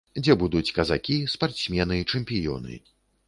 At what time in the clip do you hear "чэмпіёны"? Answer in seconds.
2.15-2.81